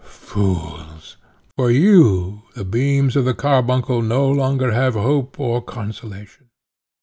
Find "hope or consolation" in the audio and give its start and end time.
4.95-6.49